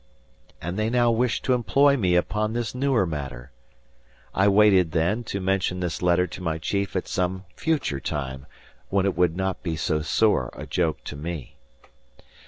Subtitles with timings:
[0.59, 3.51] And they now wished to employ me upon this newer matter.
[4.33, 8.47] I waited, then, to mention this letter to my chief at some future time,
[8.89, 11.55] when it would be not so sore a joke to me.